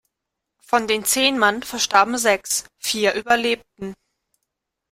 [0.63, 3.93] Von den zehn Mann verstarben sechs, vier überlebten.